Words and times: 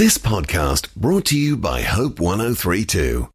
This 0.00 0.16
podcast 0.16 0.94
brought 0.94 1.26
to 1.26 1.38
you 1.38 1.58
by 1.58 1.82
Hope 1.82 2.20
1032. 2.20 3.28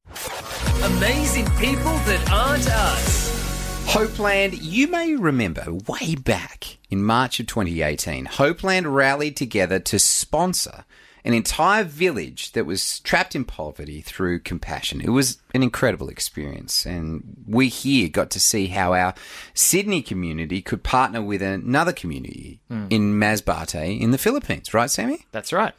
Amazing 0.82 1.46
people 1.58 1.94
that 2.08 2.28
aren't 2.32 2.68
us. 2.68 3.86
Hopeland, 3.86 4.58
you 4.60 4.88
may 4.88 5.16
remember 5.16 5.64
way 5.88 6.16
back 6.16 6.80
in 6.90 7.04
March 7.04 7.40
of 7.40 7.46
2018, 7.46 8.26
Hopeland 8.26 8.92
rallied 8.92 9.38
together 9.38 9.78
to 9.82 10.00
sponsor 10.00 10.86
an 11.24 11.36
entire 11.36 11.84
village 11.84 12.54
that 12.54 12.66
was 12.66 13.00
trapped 13.02 13.36
in 13.36 13.46
poverty 13.46 14.02
through 14.02 14.40
compassion. 14.40 15.02
It 15.02 15.10
was 15.10 15.38
an 15.54 15.62
incredible 15.62 16.10
experience, 16.10 16.84
and 16.84 17.46
we 17.48 17.68
here 17.68 18.10
got 18.10 18.32
to 18.32 18.40
see 18.40 18.68
how 18.68 18.96
our 18.96 19.14
Sydney 19.54 20.02
community 20.02 20.64
could 20.64 20.82
partner 20.82 21.22
with 21.22 21.44
another 21.44 21.94
community 21.94 22.60
hmm. 22.70 22.88
in 22.90 23.20
Masbate 23.20 24.02
in 24.02 24.10
the 24.10 24.18
Philippines, 24.18 24.74
right, 24.74 24.90
Sammy? 24.90 25.28
That's 25.32 25.54
right. 25.54 25.76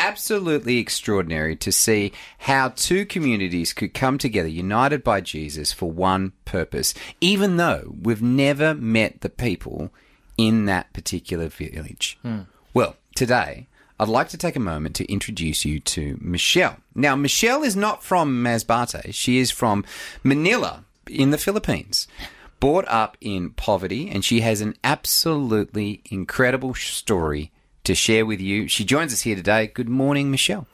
Absolutely 0.00 0.78
extraordinary 0.78 1.54
to 1.54 1.70
see 1.70 2.10
how 2.38 2.70
two 2.70 3.04
communities 3.04 3.74
could 3.74 3.92
come 3.92 4.16
together, 4.16 4.48
united 4.48 5.04
by 5.04 5.20
Jesus, 5.20 5.72
for 5.72 5.90
one 5.90 6.32
purpose, 6.46 6.94
even 7.20 7.58
though 7.58 7.94
we've 8.00 8.22
never 8.22 8.74
met 8.74 9.20
the 9.20 9.28
people 9.28 9.90
in 10.38 10.64
that 10.64 10.92
particular 10.94 11.48
village. 11.48 12.18
Hmm. 12.22 12.40
Well, 12.72 12.96
today, 13.14 13.68
I'd 13.98 14.08
like 14.08 14.30
to 14.30 14.38
take 14.38 14.56
a 14.56 14.60
moment 14.60 14.96
to 14.96 15.12
introduce 15.12 15.66
you 15.66 15.80
to 15.80 16.16
Michelle. 16.20 16.78
Now, 16.94 17.14
Michelle 17.14 17.62
is 17.62 17.76
not 17.76 18.02
from 18.02 18.42
Masbate, 18.42 19.12
she 19.12 19.38
is 19.38 19.50
from 19.50 19.84
Manila 20.24 20.84
in 21.08 21.30
the 21.30 21.38
Philippines. 21.38 22.08
Brought 22.58 22.88
up 22.88 23.18
in 23.20 23.50
poverty, 23.50 24.08
and 24.08 24.24
she 24.24 24.40
has 24.40 24.62
an 24.62 24.76
absolutely 24.82 26.00
incredible 26.10 26.74
story 26.74 27.52
to 27.84 27.94
share 27.94 28.26
with 28.26 28.40
you. 28.40 28.68
She 28.68 28.84
joins 28.84 29.12
us 29.12 29.22
here 29.22 29.36
today. 29.36 29.66
Good 29.68 29.88
morning, 29.88 30.30
Michelle. 30.30 30.66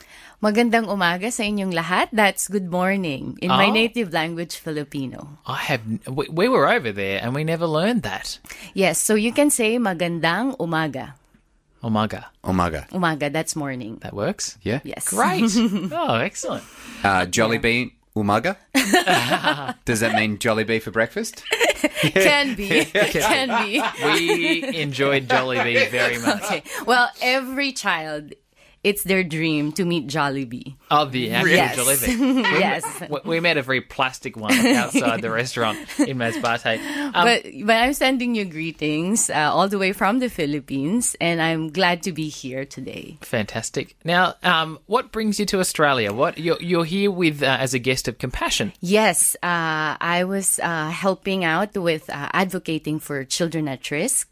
Magandang 0.43 0.85
umaga 0.93 1.33
sa 1.33 1.43
inyong 1.49 1.73
lahat. 1.73 2.13
That's 2.13 2.47
good 2.47 2.69
morning 2.71 3.41
in 3.41 3.49
my 3.49 3.67
Oh. 3.69 3.73
native 3.73 4.13
language, 4.13 4.61
Filipino. 4.61 5.41
I 5.49 5.57
have. 5.73 5.81
We, 6.05 6.29
we 6.29 6.47
were 6.49 6.69
over 6.69 6.93
there 6.93 7.25
and 7.25 7.33
we 7.33 7.41
never 7.43 7.65
learned 7.65 8.03
that. 8.05 8.37
Yes, 8.77 9.01
so 9.01 9.15
you 9.17 9.33
can 9.33 9.49
say 9.49 9.79
magandang 9.81 10.57
umaga. 10.61 11.17
Umaga. 11.83 12.27
Omaga. 12.45 12.85
Umaga, 12.91 13.33
that's 13.33 13.55
morning. 13.57 13.97
That 14.03 14.13
works. 14.13 14.59
Yeah. 14.61 14.81
Yes. 14.85 15.09
Great. 15.09 15.49
oh, 15.93 16.17
excellent. 16.21 16.65
Uh, 17.05 17.25
Jollibee 17.31 17.93
Umaga. 18.17 18.57
Does 19.85 20.01
that 20.01 20.15
mean 20.17 20.39
jolly 20.39 20.65
Jollibee 20.65 20.83
for 20.83 20.91
breakfast? 20.91 21.45
Can 22.01 22.55
be. 22.55 22.85
Can 22.85 23.65
be. 23.65 23.83
We 24.05 24.77
enjoyed 24.77 25.29
Jollibee 25.29 25.91
very 25.91 26.19
much. 26.19 26.43
Okay. 26.45 26.63
Well, 26.87 27.11
every 27.21 27.73
child, 27.73 28.33
it's 28.85 29.03
their 29.05 29.25
dream 29.25 29.73
to 29.73 29.85
meet 29.85 30.07
Jollibee. 30.07 30.77
Oh, 30.91 31.07
the 31.07 31.33
actual 31.33 31.51
Yes. 31.53 31.77
Jollibee. 31.77 32.43
yes. 32.61 32.85
We- 33.11 33.21
We 33.37 33.41
met 33.41 33.57
a 33.57 33.63
very 33.63 33.81
plastic 33.81 34.37
one 34.37 34.53
outside 34.55 35.23
the 35.23 35.31
restaurant 35.31 35.79
in 35.99 36.19
Masbate. 36.19 36.79
Um, 36.79 37.13
but 37.13 37.43
but 37.65 37.77
I'm 37.77 37.95
sending 37.95 38.35
you 38.37 38.45
greetings 38.45 39.29
uh, 39.31 39.51
all 39.53 39.69
the 39.69 39.79
way 39.79 39.93
from 39.93 40.21
the 40.21 40.29
Philippines, 40.31 41.17
and 41.21 41.43
I'm 41.43 41.71
glad 41.73 42.03
to 42.05 42.13
be 42.13 42.29
here 42.29 42.65
today. 42.65 43.19
fantastic. 43.23 43.97
Now, 44.05 44.35
um, 44.43 44.79
what 44.87 45.11
brings 45.13 45.41
you 45.41 45.47
to 45.47 45.59
Australia? 45.61 46.13
What 46.13 46.39
you're, 46.39 46.61
you're 46.61 46.85
here 46.85 47.11
with 47.11 47.43
uh, 47.43 47.57
as 47.61 47.75
a 47.75 47.79
guest 47.81 48.07
of 48.09 48.19
Compassion? 48.19 48.73
Yes, 48.81 49.35
uh, 49.43 49.97
I 50.01 50.25
was 50.25 50.61
uh, 50.63 50.91
helping 50.91 51.45
out 51.45 51.77
with 51.77 52.09
uh, 52.11 52.29
advocating 52.33 53.01
for 53.01 53.25
children 53.25 53.67
at 53.69 53.91
risk 53.91 54.29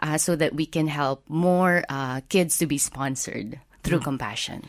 uh, 0.00 0.16
so 0.16 0.36
that 0.36 0.54
we 0.54 0.64
can 0.66 0.86
help 0.88 1.22
more 1.28 1.84
uh, 1.88 2.20
kids 2.28 2.56
to 2.58 2.66
be 2.66 2.78
sponsored 2.78 3.60
through 3.82 4.00
compassion. 4.00 4.62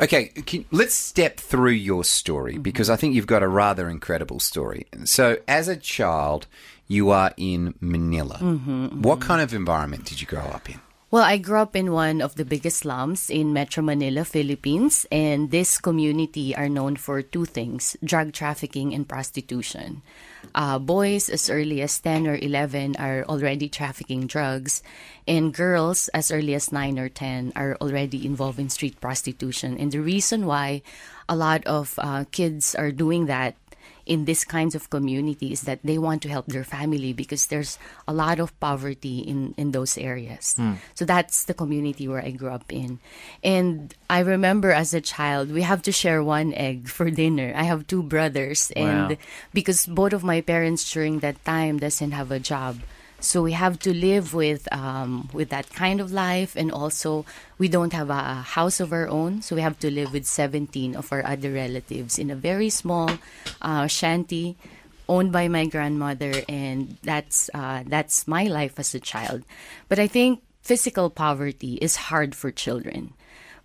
Okay, 0.00 0.26
can, 0.26 0.64
let's 0.70 0.94
step 0.94 1.38
through 1.38 1.72
your 1.72 2.04
story 2.04 2.54
mm-hmm. 2.54 2.62
because 2.62 2.90
I 2.90 2.96
think 2.96 3.14
you've 3.14 3.26
got 3.26 3.42
a 3.42 3.48
rather 3.48 3.88
incredible 3.88 4.40
story. 4.40 4.86
So, 5.04 5.38
as 5.46 5.68
a 5.68 5.76
child, 5.76 6.46
you 6.88 7.10
are 7.10 7.32
in 7.36 7.74
Manila. 7.80 8.36
Mm-hmm, 8.36 8.86
mm-hmm. 8.86 9.02
What 9.02 9.20
kind 9.20 9.40
of 9.40 9.54
environment 9.54 10.04
did 10.04 10.20
you 10.20 10.26
grow 10.26 10.42
up 10.42 10.68
in? 10.68 10.80
Well, 11.14 11.22
I 11.22 11.38
grew 11.38 11.62
up 11.62 11.76
in 11.76 11.92
one 11.92 12.20
of 12.20 12.34
the 12.34 12.44
biggest 12.44 12.78
slums 12.78 13.30
in 13.30 13.52
Metro 13.52 13.84
Manila, 13.84 14.24
Philippines, 14.24 15.06
and 15.12 15.52
this 15.52 15.78
community 15.78 16.56
are 16.56 16.68
known 16.68 16.96
for 16.96 17.22
two 17.22 17.44
things 17.44 17.96
drug 18.02 18.32
trafficking 18.32 18.92
and 18.92 19.06
prostitution. 19.06 20.02
Uh, 20.56 20.80
boys 20.80 21.30
as 21.30 21.48
early 21.48 21.82
as 21.82 22.00
10 22.00 22.26
or 22.26 22.34
11 22.34 22.96
are 22.98 23.22
already 23.30 23.68
trafficking 23.68 24.26
drugs, 24.26 24.82
and 25.28 25.54
girls 25.54 26.08
as 26.10 26.32
early 26.32 26.52
as 26.52 26.72
9 26.72 26.98
or 26.98 27.08
10 27.08 27.52
are 27.54 27.78
already 27.80 28.26
involved 28.26 28.58
in 28.58 28.68
street 28.68 29.00
prostitution. 29.00 29.78
And 29.78 29.92
the 29.92 30.02
reason 30.02 30.46
why 30.46 30.82
a 31.28 31.36
lot 31.36 31.64
of 31.64 31.94
uh, 32.02 32.24
kids 32.32 32.74
are 32.74 32.90
doing 32.90 33.26
that 33.26 33.54
in 34.06 34.24
these 34.24 34.44
kinds 34.44 34.74
of 34.74 34.90
communities 34.90 35.62
that 35.62 35.80
they 35.82 35.96
want 35.98 36.22
to 36.22 36.28
help 36.28 36.46
their 36.46 36.64
family 36.64 37.12
because 37.12 37.46
there's 37.46 37.78
a 38.06 38.12
lot 38.12 38.38
of 38.38 38.52
poverty 38.60 39.18
in, 39.20 39.54
in 39.56 39.72
those 39.72 39.96
areas. 39.96 40.54
Hmm. 40.56 40.74
So 40.94 41.04
that's 41.04 41.44
the 41.44 41.54
community 41.54 42.06
where 42.08 42.22
I 42.22 42.30
grew 42.30 42.50
up 42.50 42.70
in. 42.72 42.98
And 43.42 43.94
I 44.10 44.20
remember 44.20 44.72
as 44.72 44.92
a 44.94 45.00
child, 45.00 45.50
we 45.50 45.62
have 45.62 45.82
to 45.82 45.92
share 45.92 46.22
one 46.22 46.52
egg 46.54 46.88
for 46.88 47.10
dinner. 47.10 47.52
I 47.56 47.64
have 47.64 47.86
two 47.86 48.02
brothers 48.02 48.70
and 48.76 49.10
Wow. 49.10 49.16
because 49.52 49.86
both 49.86 50.12
of 50.12 50.22
my 50.24 50.40
parents 50.40 50.84
during 50.92 51.20
that 51.20 51.42
time 51.44 51.78
doesn't 51.78 52.12
have 52.12 52.30
a 52.30 52.38
job. 52.38 52.80
So 53.24 53.40
we 53.40 53.52
have 53.56 53.80
to 53.88 53.92
live 53.96 54.36
with 54.36 54.68
um, 54.68 55.32
with 55.32 55.48
that 55.48 55.72
kind 55.72 56.04
of 56.04 56.12
life, 56.12 56.60
and 56.60 56.68
also 56.70 57.24
we 57.56 57.72
don't 57.72 57.96
have 57.96 58.12
a 58.12 58.44
house 58.44 58.84
of 58.84 58.92
our 58.92 59.08
own, 59.08 59.40
so 59.40 59.56
we 59.56 59.64
have 59.64 59.80
to 59.80 59.90
live 59.90 60.12
with 60.12 60.28
seventeen 60.28 60.92
of 60.94 61.08
our 61.08 61.24
other 61.24 61.48
relatives 61.48 62.20
in 62.20 62.28
a 62.28 62.36
very 62.36 62.68
small 62.68 63.16
uh, 63.64 63.88
shanty 63.88 64.60
owned 65.08 65.32
by 65.32 65.48
my 65.48 65.64
grandmother, 65.64 66.44
and 66.48 67.00
that's 67.00 67.48
uh, 67.56 67.80
that's 67.88 68.28
my 68.28 68.44
life 68.44 68.76
as 68.76 68.94
a 68.94 69.00
child. 69.00 69.40
But 69.88 69.98
I 69.98 70.06
think 70.06 70.44
physical 70.60 71.08
poverty 71.08 71.80
is 71.80 72.12
hard 72.12 72.36
for 72.36 72.52
children, 72.52 73.16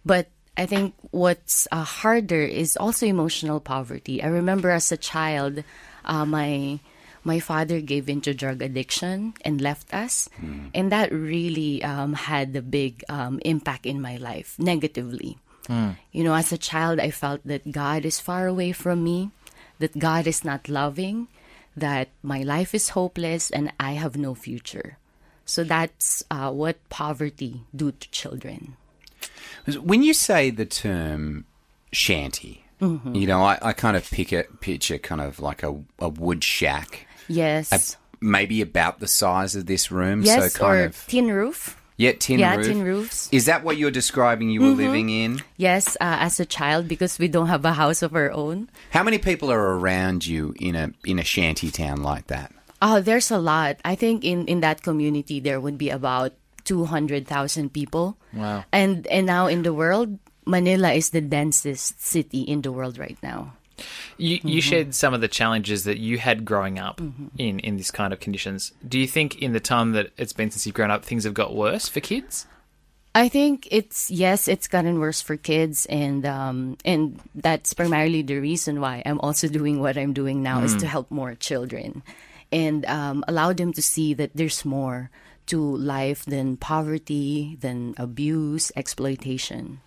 but 0.08 0.32
I 0.56 0.68
think 0.68 0.96
what's 1.12 1.68
uh, 1.72 1.84
harder 1.84 2.44
is 2.44 2.76
also 2.76 3.08
emotional 3.08 3.60
poverty. 3.60 4.24
I 4.24 4.28
remember 4.28 4.72
as 4.72 4.92
a 4.92 4.98
child, 4.98 5.64
uh, 6.04 6.24
my 6.24 6.80
my 7.24 7.40
father 7.40 7.82
gave 7.82 8.08
into 8.10 8.34
drug 8.34 8.62
addiction 8.62 9.34
and 9.44 9.62
left 9.62 9.94
us, 9.94 10.30
and 10.74 10.92
that 10.92 11.12
really 11.12 11.84
um, 11.84 12.14
had 12.14 12.56
a 12.56 12.62
big 12.62 13.04
um, 13.10 13.40
impact 13.46 13.86
in 13.86 14.02
my 14.02 14.18
life 14.18 14.56
negatively. 14.58 15.38
You 16.12 16.24
know, 16.24 16.34
as 16.34 16.52
a 16.52 16.58
child, 16.58 17.00
I 17.00 17.12
felt 17.12 17.42
that 17.46 17.72
God 17.72 18.04
is 18.04 18.20
far 18.20 18.48
away 18.48 18.72
from 18.72 19.04
me, 19.04 19.30
that 19.78 20.00
God 20.00 20.26
is 20.26 20.44
not 20.44 20.68
loving, 20.68 21.28
that 21.78 22.10
my 22.24 22.42
life 22.42 22.74
is 22.74 22.90
hopeless, 22.98 23.52
and 23.52 23.72
I 23.80 23.94
have 23.94 24.18
no 24.18 24.34
future. 24.34 24.98
So 25.46 25.64
that's 25.64 26.24
uh, 26.32 26.50
what 26.52 26.78
poverty 26.90 27.62
do 27.76 27.92
to 27.92 28.10
children. 28.10 28.78
When 29.82 30.02
you 30.02 30.14
say 30.14 30.50
the 30.50 30.66
term 30.66 31.46
shanty, 31.92 32.66
you 33.14 33.28
know, 33.28 33.44
I, 33.44 33.60
I 33.62 33.74
kind 33.74 33.98
of 33.98 34.10
pick 34.10 34.32
it, 34.34 34.62
picture 34.62 34.98
kind 34.98 35.22
of 35.22 35.40
like 35.40 35.62
a, 35.64 35.78
a 36.00 36.10
wood 36.10 36.44
shack, 36.44 37.06
Yes. 37.30 37.72
a, 37.72 37.80
maybe 38.20 38.62
about 38.62 39.00
the 39.00 39.08
size 39.08 39.56
of 39.56 39.66
this 39.66 39.92
room. 39.92 40.24
yes, 40.24 40.54
so 40.54 40.60
kind 40.60 40.80
or 40.82 40.86
of 40.86 41.08
tin 41.08 41.32
roof. 41.32 41.80
yeah, 41.96 42.12
tin 42.20 42.40
yeah, 42.40 42.56
roof. 42.56 42.66
tin 42.68 42.84
roofs. 42.84 43.30
Is 43.32 43.46
that 43.46 43.64
what 43.64 43.78
you're 43.78 43.92
describing? 43.92 44.50
You 44.50 44.62
were 44.62 44.76
living 44.76 45.10
in? 45.10 45.40
Yes, 45.56 45.96
uh, 46.02 46.20
as 46.20 46.40
a 46.40 46.46
child 46.46 46.88
because 46.88 47.20
we 47.20 47.28
don't 47.28 47.48
have 47.48 47.64
a 47.64 47.74
house 47.74 48.02
of 48.02 48.16
our 48.16 48.32
own. 48.32 48.70
How 48.92 49.04
many 49.04 49.18
people 49.20 49.52
are 49.52 49.78
around 49.78 50.26
you 50.26 50.54
in 50.60 50.76
a 50.76 50.92
in 51.06 51.20
a 51.20 51.24
shanty 51.24 51.72
town 51.72 52.04
like 52.04 52.28
that? 52.28 52.52
Oh, 52.82 53.00
there's 53.00 53.32
a 53.32 53.38
lot. 53.40 53.78
I 53.86 53.96
think 53.96 54.24
in 54.24 54.48
in 54.48 54.60
that 54.62 54.82
community 54.82 55.40
there 55.40 55.60
would 55.60 55.78
be 55.78 55.90
about 55.90 56.34
200,000 56.64 57.74
people. 57.74 58.18
Wow. 58.34 58.64
And 58.72 59.08
and 59.08 59.26
now 59.26 59.48
in 59.48 59.64
the 59.64 59.74
world, 59.74 60.20
Manila 60.46 60.92
is 60.94 61.10
the 61.12 61.22
densest 61.22 62.02
city 62.02 62.42
in 62.42 62.62
the 62.62 62.72
world 62.72 62.98
right 62.98 63.18
now. 63.22 63.54
You, 64.18 64.40
you 64.44 64.62
shared 64.62 64.94
some 64.96 65.14
of 65.14 65.22
the 65.22 65.28
challenges 65.28 65.84
that 65.86 65.98
you 65.98 66.18
had 66.18 66.46
growing 66.46 66.80
up 66.80 67.02
in, 67.38 67.60
in 67.60 67.78
this 67.78 67.92
kind 67.92 68.14
of 68.14 68.20
conditions. 68.20 68.72
Do 68.88 69.00
you 69.00 69.08
think 69.08 69.42
in 69.42 69.54
the 69.54 69.60
time 69.60 69.94
that 69.94 70.12
it's 70.18 70.34
been 70.34 70.52
since 70.52 70.66
you've 70.66 70.76
grown 70.76 70.92
up, 70.92 71.06
things 71.06 71.24
have 71.24 71.34
got 71.34 71.56
worse 71.56 71.88
for 71.88 72.00
kids? 72.00 72.46
I 73.16 73.28
think 73.28 73.68
it's 73.72 74.12
yes, 74.12 74.48
it's 74.48 74.68
gotten 74.68 75.00
worse 75.00 75.22
for 75.22 75.36
kids, 75.36 75.88
and 75.88 76.26
um, 76.26 76.78
and 76.86 77.20
that's 77.34 77.74
primarily 77.74 78.22
the 78.22 78.38
reason 78.38 78.82
why 78.82 79.02
I'm 79.06 79.20
also 79.20 79.48
doing 79.60 79.82
what 79.82 79.98
I'm 79.98 80.14
doing 80.14 80.44
now 80.44 80.62
is 80.62 80.76
to 80.78 80.88
help 80.88 81.10
more 81.10 81.34
children, 81.34 82.04
and 82.52 82.86
um, 82.86 83.26
allow 83.28 83.52
them 83.52 83.74
to 83.74 83.82
see 83.82 84.14
that 84.14 84.32
there's 84.36 84.64
more 84.64 85.10
to 85.48 85.60
life 85.60 86.24
than 86.26 86.58
poverty, 86.58 87.58
than 87.60 87.96
abuse, 87.98 88.72
exploitation. 88.76 89.82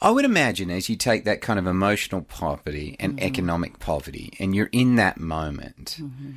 I 0.00 0.10
would 0.10 0.24
imagine 0.24 0.70
as 0.70 0.88
you 0.88 0.96
take 0.96 1.24
that 1.24 1.40
kind 1.40 1.58
of 1.58 1.66
emotional 1.66 2.22
poverty 2.22 2.96
and 3.00 3.14
mm-hmm. 3.14 3.26
economic 3.26 3.78
poverty, 3.78 4.32
and 4.38 4.54
you're 4.54 4.70
in 4.72 4.96
that 4.96 5.18
moment, 5.18 5.96
mm-hmm. 6.00 6.32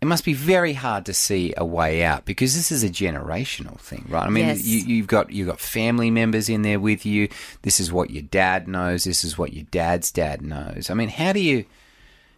it 0.00 0.04
must 0.06 0.24
be 0.24 0.32
very 0.32 0.72
hard 0.72 1.06
to 1.06 1.14
see 1.14 1.54
a 1.56 1.64
way 1.64 2.02
out 2.02 2.24
because 2.24 2.54
this 2.54 2.72
is 2.72 2.82
a 2.82 2.88
generational 2.88 3.78
thing, 3.78 4.06
right? 4.08 4.26
I 4.26 4.30
mean, 4.30 4.46
Yes. 4.46 4.64
you, 4.64 4.78
you've 4.80 5.06
got 5.06 5.30
you've 5.30 5.48
got 5.48 5.60
family 5.60 6.10
members 6.10 6.48
in 6.48 6.62
there 6.62 6.80
with 6.80 7.04
you. 7.04 7.28
This 7.62 7.80
is 7.80 7.92
what 7.92 8.10
your 8.10 8.22
dad 8.22 8.68
knows. 8.68 9.04
This 9.04 9.24
is 9.24 9.36
what 9.36 9.52
your 9.52 9.66
dad's 9.70 10.10
dad 10.10 10.42
knows. 10.42 10.90
I 10.90 10.94
mean, 10.94 11.08
how 11.08 11.32
do 11.32 11.40
you 11.40 11.64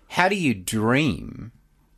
how 0.08 0.28
do 0.28 0.37
you 0.37 0.54
dream 0.54 1.52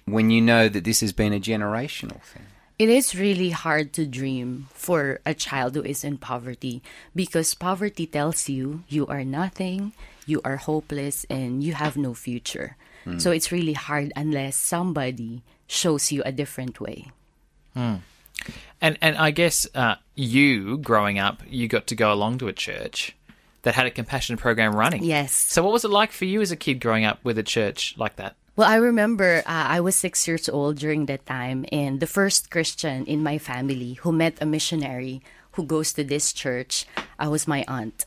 when 0.04 0.30
you 0.30 0.40
know 0.40 0.68
that 0.68 0.84
this 0.84 1.00
has 1.00 1.12
been 1.12 1.32
a 1.32 1.40
generational 1.40 2.22
thing? 2.22 2.46
It 2.78 2.88
is 2.88 3.14
really 3.14 3.50
hard 3.50 3.92
to 3.94 4.06
dream 4.06 4.66
for 4.74 5.20
a 5.24 5.34
child 5.34 5.76
who 5.76 5.82
is 5.82 6.02
in 6.02 6.18
poverty 6.18 6.82
because 7.14 7.54
poverty 7.54 8.06
tells 8.06 8.48
you 8.48 8.82
you 8.88 9.06
are 9.06 9.22
nothing, 9.22 9.92
you 10.26 10.40
are 10.44 10.56
hopeless, 10.56 11.24
and 11.30 11.62
you 11.62 11.74
have 11.74 11.96
no 11.96 12.14
future. 12.14 12.76
So 13.18 13.30
it's 13.30 13.52
really 13.52 13.74
hard 13.74 14.12
unless 14.16 14.56
somebody 14.56 15.42
shows 15.66 16.10
you 16.10 16.22
a 16.24 16.32
different 16.32 16.80
way. 16.80 17.12
And 18.80 18.98
and 19.00 19.16
I 19.16 19.30
guess 19.30 19.68
uh, 19.74 19.96
you 20.14 20.78
growing 20.78 21.18
up, 21.18 21.42
you 21.46 21.68
got 21.68 21.86
to 21.88 21.94
go 21.94 22.12
along 22.12 22.38
to 22.38 22.48
a 22.48 22.52
church 22.52 23.14
that 23.62 23.74
had 23.74 23.86
a 23.86 23.90
compassion 23.90 24.36
program 24.36 24.74
running. 24.74 25.04
Yes. 25.04 25.32
So 25.32 25.62
what 25.62 25.72
was 25.72 25.84
it 25.84 25.90
like 25.90 26.12
for 26.12 26.24
you 26.24 26.40
as 26.40 26.50
a 26.50 26.56
kid 26.56 26.80
growing 26.80 27.04
up 27.04 27.20
with 27.24 27.36
a 27.38 27.42
church 27.42 27.94
like 27.98 28.16
that? 28.16 28.36
Well, 28.56 28.68
I 28.70 28.76
remember 28.76 29.42
uh, 29.46 29.66
I 29.74 29.80
was 29.80 29.96
six 29.96 30.28
years 30.28 30.48
old 30.48 30.78
during 30.78 31.06
that 31.06 31.26
time, 31.26 31.66
and 31.72 31.98
the 31.98 32.06
first 32.06 32.50
Christian 32.50 33.04
in 33.06 33.22
my 33.22 33.36
family 33.36 33.94
who 33.94 34.12
met 34.12 34.38
a 34.40 34.46
missionary 34.46 35.22
who 35.58 35.64
goes 35.64 35.92
to 35.94 36.04
this 36.04 36.32
church 36.32 36.86
uh, 37.18 37.28
was 37.30 37.48
my 37.48 37.64
aunt. 37.66 38.06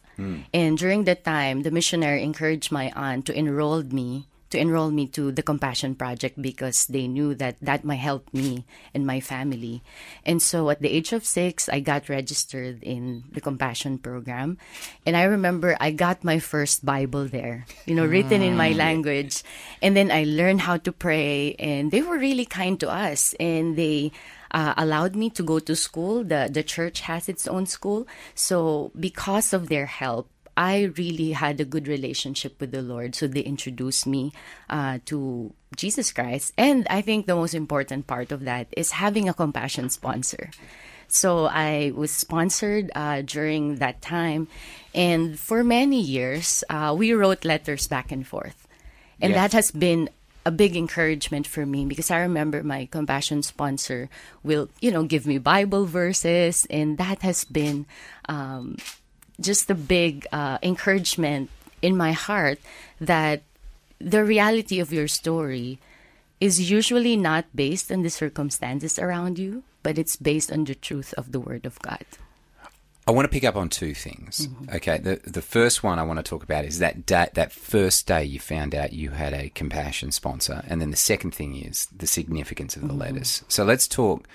And 0.54 0.78
during 0.78 1.04
that 1.04 1.24
time, 1.24 1.62
the 1.62 1.70
missionary 1.70 2.24
encouraged 2.24 2.72
my 2.72 2.92
aunt 2.96 3.26
to 3.28 3.38
enroll 3.38 3.84
me 3.84 4.26
to 4.50 4.60
enroll 4.60 4.92
me 4.92 5.08
to 5.08 5.32
the 5.32 5.44
Compassion 5.44 5.96
Project 5.96 6.42
because 6.42 6.88
they 6.88 7.08
knew 7.08 7.36
that 7.36 7.58
that 7.62 7.84
might 7.84 8.04
help 8.04 8.34
me 8.34 8.66
and 8.94 9.06
my 9.06 9.20
family. 9.20 9.84
And 10.26 10.42
so 10.42 10.70
at 10.70 10.82
the 10.82 10.90
age 10.90 11.12
of 11.14 11.26
six, 11.26 11.68
I 11.70 11.80
got 11.80 12.10
registered 12.10 12.84
in 12.84 13.24
the 13.32 13.42
Compassion 13.42 13.98
Program. 13.98 14.58
And 15.06 15.18
I 15.18 15.24
remember 15.24 15.76
I 15.80 15.92
got 15.92 16.24
my 16.24 16.40
first 16.40 16.86
Bible 16.86 17.28
there, 17.28 17.66
you 17.86 17.96
know, 17.96 18.06
written 18.06 18.42
in 18.42 18.56
my 18.56 18.72
language. 18.72 19.44
And 19.82 19.96
then 19.96 20.12
I 20.12 20.24
learned 20.24 20.62
how 20.62 20.78
to 20.78 20.92
pray. 20.92 21.56
And 21.60 21.92
they 21.92 22.02
were 22.02 22.18
really 22.18 22.46
kind 22.46 22.80
to 22.80 22.90
us. 22.90 23.36
And 23.40 23.76
they 23.76 24.12
uh, 24.52 24.74
allowed 24.78 25.16
me 25.16 25.30
to 25.32 25.44
go 25.44 25.60
to 25.60 25.76
school. 25.76 26.24
The, 26.24 26.50
the 26.52 26.64
church 26.64 27.02
has 27.02 27.28
its 27.28 27.48
own 27.48 27.66
school. 27.66 28.08
So 28.36 28.92
because 28.98 29.54
of 29.54 29.70
their 29.70 29.86
help, 29.86 30.30
I 30.58 30.90
really 30.98 31.32
had 31.38 31.62
a 31.62 31.66
good 31.66 31.88
relationship 31.88 32.60
with 32.60 32.72
the 32.72 32.82
Lord. 32.82 33.14
So 33.14 33.28
they 33.28 33.42
introduced 33.42 34.08
me 34.08 34.34
uh, 34.70 34.98
to 35.06 35.54
Jesus 35.78 36.12
Christ. 36.12 36.52
And 36.58 36.88
I 36.90 37.02
think 37.02 37.28
the 37.28 37.36
most 37.36 37.54
important 37.54 38.08
part 38.08 38.32
of 38.34 38.42
that 38.46 38.68
is 38.76 38.98
having 38.98 39.30
a 39.30 39.34
compassion 39.38 39.90
sponsor. 39.90 40.50
So 41.08 41.46
I 41.46 41.94
was 41.96 42.12
sponsored 42.12 42.92
uh, 42.96 43.22
during 43.22 43.76
that 43.78 44.02
time. 44.02 44.50
And 44.94 45.40
for 45.40 45.64
many 45.64 46.02
years, 46.02 46.64
uh, 46.70 46.96
we 46.98 47.14
wrote 47.14 47.46
letters 47.46 47.88
back 47.88 48.12
and 48.12 48.26
forth. 48.28 48.68
And 49.22 49.32
Yeah. 49.32 49.48
that 49.48 49.54
has 49.54 49.72
been 49.72 50.10
a 50.46 50.52
big 50.52 50.76
encouragement 50.76 51.46
for 51.46 51.66
me 51.66 51.86
because 51.86 52.10
I 52.10 52.20
remember 52.20 52.64
my 52.64 52.88
compassion 52.90 53.44
sponsor 53.44 54.10
will, 54.44 54.70
you 54.80 54.92
know, 54.92 55.04
give 55.04 55.28
me 55.28 55.38
Bible 55.38 55.86
verses. 55.86 56.66
And 56.70 56.98
that 56.98 57.22
has 57.22 57.44
been 57.44 57.86
um, 58.28 58.78
just 59.40 59.70
a 59.70 59.76
big 59.76 60.26
uh, 60.32 60.58
encouragement 60.64 61.50
in 61.82 61.96
my 61.96 62.12
heart 62.12 62.60
that 63.00 63.44
the 64.00 64.24
reality 64.24 64.80
of 64.80 64.94
your 64.94 65.08
story 65.08 65.80
is 66.40 66.70
usually 66.70 67.18
not 67.18 67.46
based 67.56 67.92
on 67.92 68.04
the 68.04 68.10
circumstances 68.10 69.00
around 69.00 69.40
you, 69.40 69.64
but 69.84 69.98
it's 69.98 70.16
based 70.16 70.52
on 70.52 70.66
the 70.66 70.76
truth 70.76 71.14
of 71.18 71.32
the 71.32 71.40
Word 71.40 71.66
of 71.66 71.80
God. 71.80 72.06
I 73.08 73.12
want 73.12 73.24
to 73.24 73.30
pick 73.30 73.46
up 73.46 73.56
on 73.56 73.70
two 73.70 73.94
things. 73.94 74.48
Mm-hmm. 74.48 74.76
Okay, 74.76 74.98
the 74.98 75.22
the 75.24 75.42
first 75.42 75.82
one 75.82 75.98
I 75.98 76.04
want 76.04 76.20
to 76.20 76.24
talk 76.24 76.44
about 76.44 76.66
is 76.66 76.80
that 76.80 77.06
day, 77.06 77.30
that 77.34 77.54
first 77.54 78.06
day 78.06 78.26
you 78.26 78.40
found 78.40 78.76
out 78.76 78.92
you 78.92 79.12
had 79.12 79.34
a 79.34 79.50
compassion 79.50 80.12
sponsor, 80.12 80.62
and 80.68 80.82
then 80.82 80.92
the 80.92 80.98
second 80.98 81.34
thing 81.34 81.56
is 81.56 81.88
the 81.96 82.06
significance 82.06 82.76
of 82.76 82.82
the 82.82 82.90
mm-hmm. 82.90 83.00
letters. 83.00 83.44
So 83.48 83.64
let's 83.64 83.88
talk. 83.88 84.28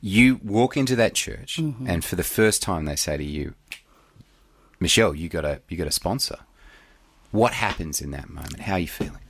You 0.00 0.40
walk 0.42 0.78
into 0.78 0.96
that 0.96 1.14
church, 1.14 1.58
mm-hmm. 1.58 1.86
and 1.86 2.02
for 2.02 2.16
the 2.16 2.24
first 2.24 2.62
time 2.62 2.86
they 2.86 2.96
say 2.96 3.18
to 3.18 3.24
you, 3.24 3.54
"Michelle, 4.80 5.14
you 5.14 5.28
got 5.28 5.44
a 5.44 5.60
you 5.68 5.76
got 5.76 5.86
a 5.86 5.92
sponsor." 5.92 6.38
What 7.30 7.52
happens 7.52 8.00
in 8.00 8.10
that 8.10 8.28
moment? 8.28 8.60
How 8.60 8.74
are 8.74 8.80
you 8.80 8.88
feeling? 8.88 9.22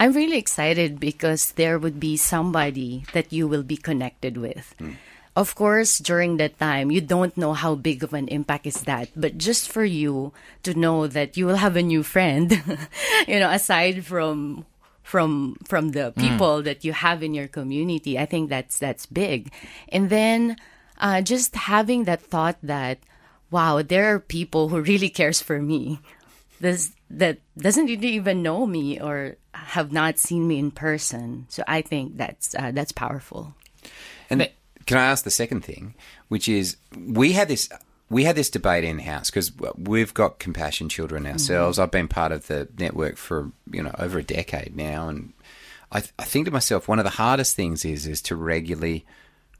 I'm 0.00 0.12
really 0.12 0.36
excited 0.36 0.98
because 0.98 1.52
there 1.52 1.78
would 1.78 2.00
be 2.00 2.16
somebody 2.16 3.04
that 3.12 3.32
you 3.32 3.46
will 3.46 3.62
be 3.62 3.76
connected 3.76 4.36
with. 4.36 4.74
Of 5.36 5.54
course, 5.54 5.98
during 5.98 6.38
that 6.38 6.58
time, 6.58 6.90
you 6.90 7.00
don't 7.00 7.36
know 7.36 7.52
how 7.52 7.76
big 7.76 8.02
of 8.02 8.12
an 8.12 8.26
impact 8.28 8.66
is 8.66 8.82
that, 8.88 9.10
but 9.14 9.36
just 9.36 9.68
for 9.70 9.84
you 9.84 10.32
to 10.64 10.72
know 10.72 11.06
that 11.06 11.36
you 11.36 11.46
will 11.46 11.60
have 11.60 11.76
a 11.76 11.82
new 11.82 12.02
friend, 12.02 12.50
you 13.28 13.38
know, 13.38 13.50
aside 13.50 14.04
from 14.04 14.64
from 15.02 15.56
from 15.64 15.92
the 15.92 16.12
people 16.16 16.62
that 16.62 16.84
you 16.84 16.92
have 16.92 17.22
in 17.22 17.32
your 17.32 17.48
community, 17.48 18.18
I 18.18 18.26
think 18.26 18.48
that's 18.48 18.78
that's 18.80 19.04
big. 19.06 19.52
And 19.88 20.08
then 20.08 20.56
uh, 20.98 21.20
just 21.20 21.54
having 21.54 22.04
that 22.04 22.22
thought 22.22 22.56
that, 22.62 22.98
wow, 23.50 23.82
there 23.82 24.14
are 24.14 24.20
people 24.20 24.68
who 24.68 24.80
really 24.80 25.08
cares 25.08 25.40
for 25.40 25.60
me 25.60 26.00
this 26.60 26.92
that 27.10 27.38
doesn't 27.56 27.88
even 27.88 28.42
know 28.42 28.66
me 28.66 29.00
or 29.00 29.36
have 29.52 29.92
not 29.92 30.18
seen 30.18 30.48
me 30.48 30.58
in 30.58 30.70
person. 30.70 31.46
So 31.48 31.62
I 31.68 31.82
think 31.82 32.16
that's 32.16 32.54
uh, 32.54 32.72
that's 32.72 32.92
powerful. 32.92 33.54
And 34.30 34.40
But- 34.40 34.52
can 34.86 34.98
I 34.98 35.04
ask 35.06 35.24
the 35.24 35.30
second 35.30 35.64
thing, 35.64 35.94
which 36.28 36.48
is 36.48 36.76
we 36.96 37.32
had 37.32 37.48
this 37.48 37.68
we 38.08 38.24
had 38.24 38.36
this 38.36 38.50
debate 38.50 38.84
in 38.84 39.00
house 39.00 39.30
because 39.30 39.50
we've 39.76 40.14
got 40.14 40.38
compassion 40.38 40.88
children 40.88 41.26
ourselves. 41.26 41.78
I've 41.78 41.90
been 41.90 42.06
part 42.08 42.30
of 42.30 42.46
the 42.46 42.68
network 42.78 43.16
for 43.16 43.50
you 43.70 43.82
know 43.82 43.94
over 43.98 44.18
a 44.18 44.22
decade 44.22 44.76
now, 44.76 45.08
and 45.08 45.32
I, 45.90 46.04
I 46.18 46.24
think 46.24 46.46
to 46.46 46.52
myself 46.52 46.88
one 46.88 46.98
of 46.98 47.04
the 47.04 47.10
hardest 47.10 47.56
things 47.56 47.84
is 47.84 48.06
is 48.06 48.22
to 48.22 48.36
regularly 48.36 49.04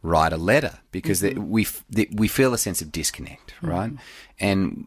write 0.06 0.32
a 0.32 0.36
letter 0.36 0.74
because 0.92 1.20
that 1.20 1.36
we 1.38 1.62
f- 1.62 1.84
that 1.90 2.08
we 2.20 2.28
feel 2.28 2.54
a 2.54 2.58
sense 2.58 2.80
of 2.84 2.88
disconnect, 2.92 3.54
right? 3.62 3.92
And 4.40 4.86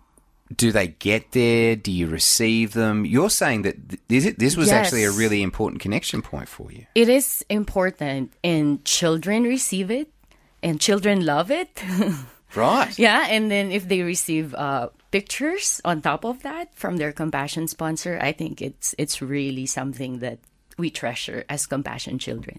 do 0.55 0.71
they 0.71 0.87
get 0.87 1.31
there? 1.33 1.75
Do 1.75 1.91
you 1.91 2.07
receive 2.07 2.73
them? 2.73 3.05
You're 3.05 3.29
saying 3.29 3.61
that 3.63 3.75
th- 3.89 4.01
this, 4.07 4.33
this 4.37 4.57
was 4.57 4.67
Yes. 4.69 4.77
actually 4.77 5.03
a 5.05 5.11
really 5.11 5.41
important 5.43 5.81
connection 5.81 6.21
point 6.21 6.47
for 6.49 6.71
you. 6.71 6.85
It 6.95 7.09
is 7.09 7.45
important, 7.49 8.33
and 8.43 8.83
children 8.85 9.43
receive 9.43 9.91
it, 9.91 10.07
and 10.63 10.79
children 10.81 11.25
love 11.25 11.51
it. 11.51 11.69
Right. 12.55 12.97
yeah, 12.97 13.27
and 13.29 13.51
then 13.51 13.71
if 13.71 13.87
they 13.87 14.01
receive 14.01 14.55
uh, 14.55 14.89
pictures 15.11 15.79
on 15.85 16.01
top 16.01 16.25
of 16.25 16.41
that 16.41 16.73
from 16.73 16.97
their 16.97 17.11
compassion 17.13 17.67
sponsor, 17.67 18.17
I 18.19 18.31
think 18.33 18.59
it's 18.59 18.95
it's 18.97 19.21
really 19.21 19.67
something 19.67 20.17
that 20.25 20.39
we 20.75 20.89
treasure 20.89 21.45
as 21.47 21.67
compassion 21.67 22.17
children. 22.17 22.57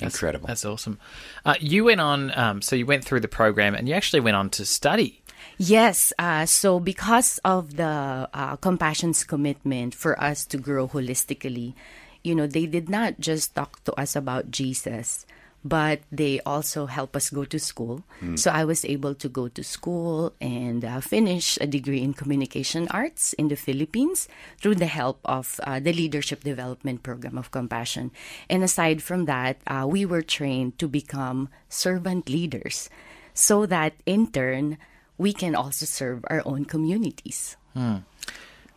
Incredible. 0.00 0.46
That's 0.46 0.64
awesome. 0.64 0.98
Uh, 1.44 1.54
you 1.60 1.84
went 1.84 2.00
on, 2.00 2.36
um, 2.38 2.62
so 2.62 2.76
you 2.76 2.86
went 2.86 3.04
through 3.04 3.20
the 3.20 3.28
program 3.28 3.74
and 3.74 3.88
you 3.88 3.94
actually 3.94 4.20
went 4.20 4.36
on 4.36 4.50
to 4.50 4.64
study. 4.64 5.22
Yes. 5.56 6.12
Uh, 6.18 6.46
so, 6.46 6.78
because 6.78 7.38
of 7.44 7.76
the 7.76 8.28
uh, 8.32 8.56
compassion's 8.56 9.24
commitment 9.24 9.94
for 9.94 10.20
us 10.22 10.44
to 10.46 10.58
grow 10.58 10.86
holistically, 10.86 11.74
you 12.22 12.34
know, 12.34 12.46
they 12.46 12.66
did 12.66 12.88
not 12.88 13.18
just 13.18 13.54
talk 13.54 13.82
to 13.84 13.92
us 13.94 14.14
about 14.14 14.50
Jesus, 14.50 15.26
but 15.64 16.00
they 16.10 16.40
also 16.46 16.86
help 16.86 17.16
us 17.16 17.30
go 17.30 17.44
to 17.44 17.58
school. 17.58 18.04
So, 18.36 18.50
I 18.50 18.64
was 18.64 18.84
able 18.84 19.14
to 19.14 19.28
go 19.28 19.48
to 19.48 19.62
school 19.62 20.32
and 20.40 20.84
uh, 20.84 21.00
finish 21.00 21.58
a 21.60 21.66
degree 21.66 22.02
in 22.02 22.14
communication 22.14 22.88
arts 22.90 23.32
in 23.34 23.48
the 23.48 23.56
Philippines 23.56 24.28
through 24.60 24.76
the 24.76 24.86
help 24.86 25.20
of 25.24 25.60
uh, 25.64 25.80
the 25.80 25.92
Leadership 25.92 26.44
Development 26.44 27.02
Program 27.02 27.36
of 27.36 27.50
Compassion. 27.50 28.10
And 28.48 28.62
aside 28.62 29.02
from 29.02 29.26
that, 29.26 29.60
uh, 29.66 29.86
we 29.88 30.06
were 30.06 30.22
trained 30.22 30.78
to 30.78 30.88
become 30.88 31.48
servant 31.68 32.28
leaders 32.28 32.88
so 33.34 33.66
that 33.66 33.94
in 34.06 34.30
turn, 34.30 34.78
we 35.18 35.32
can 35.32 35.54
also 35.54 35.86
serve 35.86 36.24
our 36.30 36.42
own 36.46 36.64
communities. 36.64 37.56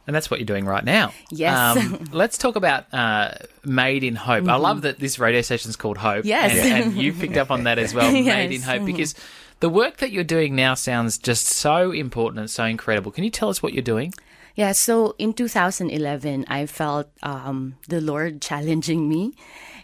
And 0.07 0.15
that's 0.15 0.31
what 0.31 0.39
you're 0.39 0.45
doing 0.47 0.65
right 0.65 0.83
now. 0.83 1.13
Yes. 1.29 1.77
Um, 1.77 2.05
let's 2.11 2.37
talk 2.37 2.55
about 2.55 2.91
uh, 2.93 3.33
Made 3.63 4.03
in 4.03 4.15
Hope. 4.15 4.47
I 4.47 4.55
love 4.55 4.81
that 4.81 4.99
this 4.99 5.19
radio 5.19 5.41
station 5.41 5.69
is 5.69 5.75
called 5.75 5.97
Hope. 5.97 6.25
Yes. 6.25 6.53
And, 6.57 6.83
and 6.85 6.93
you 6.95 7.13
picked 7.13 7.37
up 7.37 7.51
on 7.51 7.65
that 7.65 7.77
as 7.77 7.93
well, 7.93 8.11
Made 8.11 8.45
in 8.45 8.51
Yes. 8.53 8.65
Hope, 8.65 8.85
because 8.85 9.13
the 9.59 9.69
work 9.69 9.97
that 9.97 10.11
you're 10.11 10.23
doing 10.23 10.55
now 10.55 10.73
sounds 10.73 11.17
just 11.19 11.45
so 11.45 11.91
important 11.91 12.39
and 12.39 12.49
so 12.49 12.63
incredible. 12.65 13.11
Can 13.11 13.23
you 13.23 13.29
tell 13.29 13.49
us 13.49 13.61
what 13.61 13.73
you're 13.73 13.83
doing? 13.83 14.11
Yeah, 14.55 14.73
so 14.73 15.15
in 15.17 15.33
2011, 15.33 16.45
I 16.49 16.65
felt 16.65 17.07
um, 17.23 17.75
the 17.87 18.01
Lord 18.01 18.41
challenging 18.41 19.07
me. 19.07 19.33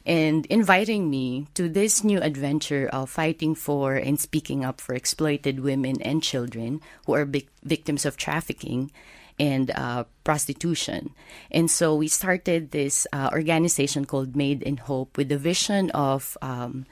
and 0.06 0.46
inviting 0.48 1.10
me 1.10 1.48
to 1.54 1.68
this 1.68 2.02
new 2.04 2.20
adventure 2.22 2.88
of 2.94 3.10
fighting 3.10 3.54
for 3.56 3.96
and 3.96 4.20
speaking 4.20 4.64
up 4.64 4.80
for 4.80 4.96
exploited 4.96 5.60
women 5.60 6.02
and 6.02 6.24
children 6.24 6.80
who 7.06 7.14
are 7.14 7.26
vic- 7.26 7.50
victims 7.64 8.06
of 8.06 8.16
trafficking 8.16 8.90
and 9.40 9.72
uh, 9.72 10.06
prostitution. 10.24 11.14
And 11.52 11.70
so 11.70 11.96
we 11.96 12.08
started 12.08 12.72
this 12.72 13.06
uh, 13.14 13.30
organization 13.32 14.06
called 14.06 14.36
Made 14.36 14.64
in 14.64 14.78
Hope 14.78 15.18
with 15.18 15.30
the 15.30 15.38
vision 15.38 15.92
of 15.92 16.38
um, 16.42 16.86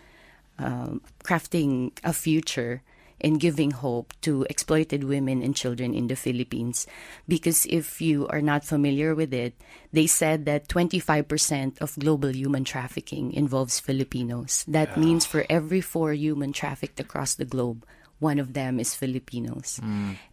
um, 0.59 1.01
crafting 1.23 1.91
a 2.03 2.13
future 2.13 2.81
and 3.21 3.39
giving 3.39 3.71
hope 3.71 4.13
to 4.21 4.45
exploited 4.49 5.03
women 5.03 5.41
and 5.41 5.55
children 5.55 5.93
in 5.93 6.07
the 6.07 6.15
Philippines. 6.15 6.85
Because 7.27 7.65
if 7.65 8.01
you 8.01 8.27
are 8.27 8.41
not 8.41 8.65
familiar 8.65 9.15
with 9.15 9.33
it, 9.33 9.55
they 9.93 10.05
said 10.05 10.45
that 10.45 10.67
25% 10.67 11.81
of 11.81 11.97
global 11.97 12.35
human 12.35 12.63
trafficking 12.63 13.33
involves 13.33 13.79
Filipinos. 13.79 14.65
That 14.67 14.97
means 14.97 15.25
for 15.25 15.45
every 15.49 15.81
four 15.81 16.13
human 16.13 16.51
trafficked 16.51 16.99
across 16.99 17.35
the 17.35 17.45
globe, 17.45 17.85
one 18.19 18.39
of 18.39 18.53
them 18.53 18.79
is 18.79 18.95
Filipinos. 18.95 19.79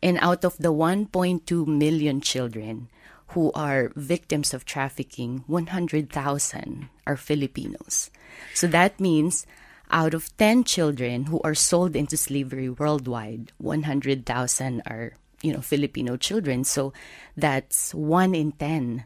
And 0.02 0.18
out 0.20 0.44
of 0.44 0.56
the 0.58 0.72
1.2 0.72 1.66
million 1.66 2.20
children 2.20 2.88
who 3.28 3.50
are 3.52 3.92
victims 3.96 4.52
of 4.52 4.64
trafficking, 4.64 5.44
100,000 5.46 6.88
are 7.06 7.16
Filipinos. 7.16 8.10
So 8.54 8.66
that 8.68 9.00
means 9.00 9.46
out 9.90 10.14
of 10.14 10.34
10 10.36 10.64
children 10.64 11.26
who 11.26 11.40
are 11.44 11.54
sold 11.54 11.96
into 11.96 12.16
slavery 12.16 12.68
worldwide, 12.68 13.52
100,000 13.58 14.82
are, 14.86 15.12
you 15.42 15.52
know, 15.52 15.60
Filipino 15.60 16.16
children. 16.16 16.64
So 16.64 16.92
that's 17.36 17.94
1 17.94 18.34
in 18.34 18.52
10 18.52 19.04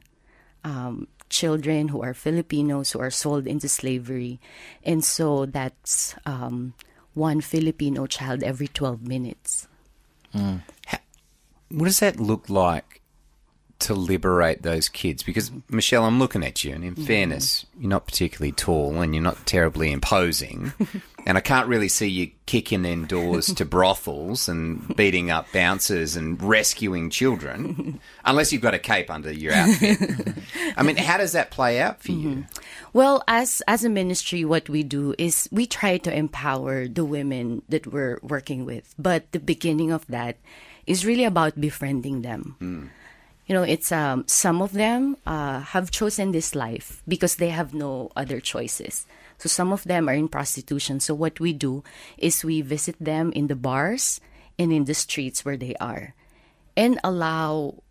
um, 0.64 1.09
children 1.28 1.88
who 1.88 2.02
are 2.02 2.14
Filipinos 2.14 2.92
who 2.92 3.00
are 3.00 3.11
sold 3.11 3.47
into 3.47 3.68
slavery. 3.68 4.40
And 4.85 5.04
so 5.04 5.47
that's 5.47 6.14
um, 6.26 6.75
one 7.16 7.40
Filipino 7.40 8.06
child 8.06 8.42
every 8.42 8.68
12 8.68 9.02
minutes. 9.02 9.66
Mm. 10.35 10.62
What 11.70 11.87
does 11.87 12.00
that 12.00 12.20
look 12.20 12.49
like 12.49 13.00
to 13.80 13.94
liberate 13.94 14.62
those 14.62 14.88
kids? 14.88 15.23
Because, 15.23 15.50
Michelle, 15.68 16.04
I'm 16.04 16.18
looking 16.18 16.44
at 16.44 16.62
you, 16.62 16.75
and 16.75 16.85
in 16.85 16.94
fairness, 16.94 17.66
you're 17.78 17.88
not 17.88 18.06
particularly 18.06 18.52
tall 18.52 19.00
and 19.00 19.14
you're 19.14 19.25
not 19.25 19.46
terribly 19.46 19.90
imposing. 19.90 20.73
and 21.26 21.37
I 21.37 21.40
can't 21.40 21.66
really 21.66 21.88
see 21.88 22.06
you 22.06 22.30
kicking 22.47 22.85
in 22.85 23.06
doors 23.06 23.52
to 23.54 23.64
brothels 23.64 24.49
and 24.49 24.95
beating 24.95 25.28
up 25.28 25.50
bouncers 25.52 26.14
and 26.14 26.40
rescuing 26.40 27.11
children, 27.11 27.99
unless 28.25 28.52
you've 28.52 28.62
got 28.62 28.75
a 28.75 28.78
cape 28.78 29.11
under 29.11 29.33
your 29.33 29.52
outfit. 29.52 29.99
I 30.76 30.85
mean, 30.85 30.97
how 30.97 31.18
does 31.18 31.33
that 31.33 31.50
play 31.50 31.80
out 31.80 32.00
for 32.00 32.12
you? 32.12 32.45
Well, 32.92 33.25
as 33.26 33.61
as 33.66 33.85
a 33.85 33.90
ministry, 33.90 34.45
what 34.45 34.68
we 34.68 34.85
do 34.85 35.14
is 35.18 35.49
we 35.50 35.66
try 35.66 35.99
to 35.99 36.16
empower 36.16 36.87
the 36.87 37.04
women 37.04 37.62
that 37.68 37.88
we're 37.88 38.21
working 38.23 38.64
with. 38.64 38.95
But 38.97 39.33
the 39.33 39.40
beginning 39.40 39.90
of 39.90 40.06
that 40.06 40.37
is 40.87 41.04
really 41.04 41.25
about 41.25 41.61
befriending 41.61 42.23
them. 42.23 42.90
You 43.47 43.54
know, 43.54 43.62
it's 43.62 43.90
um, 43.90 44.25
some 44.26 44.62
of 44.62 44.73
them 44.73 45.16
uh, 45.26 45.61
have 45.61 45.90
chosen 45.90 46.30
this 46.30 46.54
life 46.54 47.02
because 47.06 47.37
they 47.37 47.50
have 47.50 47.75
no 47.75 48.11
other 48.16 48.40
choices. 48.40 49.06
So 49.38 49.49
some 49.49 49.73
of 49.73 49.85
them 49.85 50.09
are 50.09 50.14
in 50.14 50.28
prostitution. 50.28 51.00
So 51.00 51.14
what 51.14 51.40
we 51.40 51.52
do 51.52 51.85
is 52.16 52.45
we 52.45 52.62
visit 52.62 52.97
them 52.99 53.33
in 53.33 53.49
the 53.49 53.57
bars 53.57 54.21
and 54.59 54.73
in 54.73 54.85
the 54.85 54.95
streets 54.95 55.45
where 55.45 55.57
they 55.57 55.75
are, 55.76 56.14
and 56.76 56.99
allow 57.05 57.83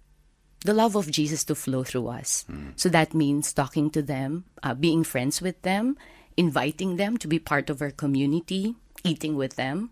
the 0.65 0.73
love 0.73 0.95
of 0.95 1.11
Jesus 1.11 1.43
to 1.45 1.53
flow 1.53 1.83
through 1.83 2.07
us. 2.07 2.43
So 2.75 2.89
that 2.89 3.13
means 3.13 3.53
talking 3.53 3.91
to 3.91 4.01
them, 4.01 4.45
uh, 4.63 4.73
being 4.73 5.03
friends 5.03 5.39
with 5.39 5.61
them, 5.61 5.95
inviting 6.37 6.97
them 6.97 7.17
to 7.17 7.27
be 7.27 7.37
part 7.37 7.69
of 7.69 7.83
our 7.83 7.91
community, 7.91 8.73
eating 9.03 9.35
with 9.35 9.57
them. 9.57 9.91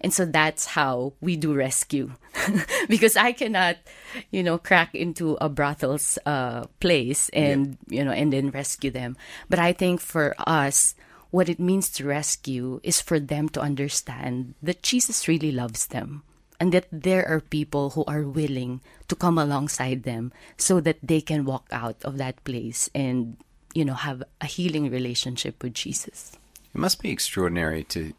And 0.00 0.12
so 0.12 0.24
that's 0.24 0.64
how 0.64 1.12
we 1.20 1.36
do 1.36 1.54
rescue. 1.54 2.12
because 2.88 3.16
I 3.16 3.32
cannot, 3.32 3.76
you 4.30 4.42
know, 4.42 4.56
crack 4.56 4.94
into 4.94 5.36
a 5.40 5.48
brothel's 5.48 6.18
uh, 6.24 6.64
place 6.80 7.28
and, 7.30 7.76
you 7.88 8.04
know, 8.04 8.12
and 8.12 8.32
then 8.32 8.50
rescue 8.50 8.90
them. 8.90 9.16
But 9.48 9.58
I 9.58 9.72
think 9.72 10.00
for 10.00 10.34
us, 10.38 10.94
what 11.30 11.48
it 11.48 11.60
means 11.60 11.90
to 11.90 12.06
rescue 12.06 12.80
is 12.82 13.00
for 13.00 13.20
them 13.20 13.48
to 13.50 13.60
understand 13.60 14.54
that 14.62 14.82
Jesus 14.82 15.28
really 15.28 15.52
loves 15.52 15.86
them 15.86 16.22
and 16.58 16.72
that 16.72 16.86
there 16.92 17.26
are 17.26 17.40
people 17.40 17.90
who 17.90 18.04
are 18.06 18.22
willing 18.22 18.80
to 19.08 19.16
come 19.16 19.38
alongside 19.38 20.02
them 20.02 20.32
so 20.56 20.80
that 20.80 20.98
they 21.02 21.20
can 21.20 21.44
walk 21.44 21.66
out 21.72 21.96
of 22.04 22.18
that 22.18 22.42
place 22.44 22.90
and 22.94 23.36
you 23.72 23.84
know 23.84 23.94
have 23.94 24.22
a 24.40 24.46
healing 24.46 24.90
relationship 24.90 25.62
with 25.62 25.74
Jesus. 25.74 26.32
It 26.74 26.78
must 26.78 27.02
be 27.02 27.10
extraordinary 27.10 27.84
to 27.94 28.12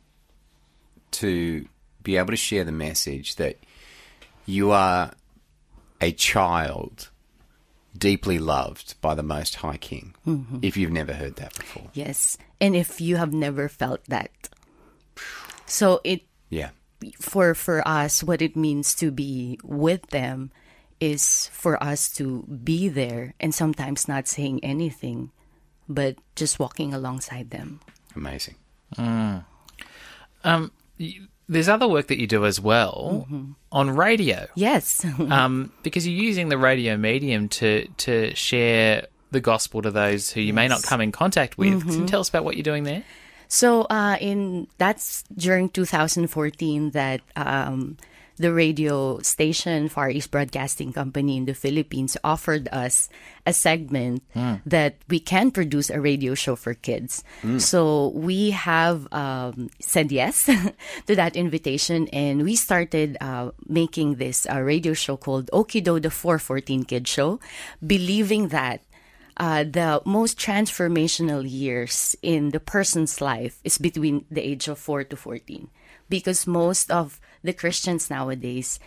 to 1.12 1.65
be 2.03 2.18
able 2.18 2.32
to 2.32 2.38
share 2.38 2.63
the 2.63 2.72
message 2.72 3.36
that 3.36 3.58
you 4.46 4.72
are 4.72 5.12
a 6.00 6.12
child 6.12 7.10
deeply 7.98 8.39
loved 8.39 8.96
by 9.01 9.13
the 9.13 9.24
Most 9.24 9.56
High 9.56 9.77
King. 9.77 10.15
If 10.62 10.77
you've 10.77 10.91
never 10.91 11.13
heard 11.13 11.36
that 11.38 11.53
before, 11.56 11.89
Yes. 11.94 12.38
And 12.60 12.75
if 12.75 13.01
you 13.01 13.18
have 13.18 13.34
never 13.34 13.68
felt 13.70 14.03
that. 14.06 14.32
So 15.65 16.00
it 16.03 16.22
yeah, 16.50 16.70
for 17.20 17.53
for 17.53 17.86
us 17.88 18.24
what 18.24 18.41
it 18.41 18.56
means 18.56 18.94
to 18.96 19.12
be 19.12 19.60
with 19.63 20.08
them 20.08 20.51
is 21.00 21.50
for 21.53 21.82
us 21.84 22.12
to 22.13 22.44
be 22.44 22.88
there 22.88 23.34
and 23.39 23.53
sometimes 23.56 24.08
not 24.08 24.27
saying 24.27 24.63
anything 24.63 25.32
but 25.89 26.15
just 26.36 26.60
walking 26.60 26.94
alongside 26.94 27.50
them. 27.50 27.80
amazing. 28.15 28.56
Um, 28.98 29.46
you, 30.44 30.72
there's 31.50 31.67
other 31.67 31.88
work 31.88 32.08
that 32.08 32.20
you 32.20 32.27
do 32.27 32.46
as 32.46 32.60
well 32.60 33.27
on 33.72 33.89
radio, 33.89 34.48
Yes. 34.55 35.05
um, 35.29 35.72
because 35.84 36.08
you're 36.08 36.24
using 36.24 36.50
the 36.50 36.58
radio 36.58 36.98
medium 36.98 37.50
to 37.50 37.88
to 37.98 38.34
share 38.36 39.08
the 39.31 39.39
gospel 39.41 39.81
to 39.81 39.91
those 39.91 40.29
who 40.31 40.41
you 40.41 40.53
may 40.53 40.67
not 40.67 40.84
come 40.84 41.01
in 41.01 41.12
contact 41.12 41.58
with. 41.58 41.81
Can 41.88 42.01
you 42.01 42.05
tell 42.05 42.20
us 42.20 42.29
about 42.29 42.43
what 42.43 42.55
you're 42.55 42.63
doing 42.63 42.84
there? 42.84 43.03
So 43.48 43.81
uh, 43.84 44.17
in 44.22 44.67
that's 44.77 45.24
during 45.36 45.70
2014 45.70 46.91
that 46.91 47.22
um, 47.36 47.98
the 48.42 48.54
radio 48.54 49.20
station 49.22 49.88
Far 49.88 50.10
East 50.10 50.32
Broadcasting 50.32 50.94
Company 50.94 51.38
in 51.38 51.46
the 51.46 51.54
Philippines 51.54 52.18
offered 52.24 52.68
us 52.72 53.10
a 53.46 53.54
segment 53.54 54.24
that 54.66 54.98
we 55.08 55.20
can 55.20 55.52
produce 55.52 55.90
a 55.90 56.02
radio 56.02 56.34
show 56.34 56.56
for 56.56 56.74
kids. 56.74 57.24
So 57.58 58.10
we 58.10 58.52
have 58.52 59.08
um, 59.14 59.70
said 59.80 60.12
yes 60.12 60.46
to 61.08 61.16
that 61.16 61.36
invitation, 61.36 62.08
and 62.10 62.44
we 62.44 62.56
started 62.56 63.18
uh, 63.22 63.52
making 63.68 64.16
this 64.16 64.48
uh, 64.50 64.60
radio 64.62 64.94
show 64.94 65.18
called 65.18 65.50
Okido 65.52 66.02
the 66.02 66.12
414 66.12 66.84
Kid 66.86 67.08
Show, 67.08 67.40
believing 67.86 68.50
that 68.50 68.82
uh, 69.38 69.64
the 69.64 70.02
most 70.06 70.38
transformational 70.38 71.50
years 71.50 72.16
in 72.22 72.50
the 72.50 72.60
person's 72.60 73.22
life 73.22 73.60
is 73.64 73.78
between 73.78 74.26
the 74.30 74.42
age 74.42 74.68
of 74.68 74.78
4 74.78 75.06
to 75.06 75.16
14 75.16 75.70
because 76.10 76.46
most 76.46 76.92
of 76.92 77.20
the 77.44 77.54
christians 77.54 78.10
nowadays 78.10 78.80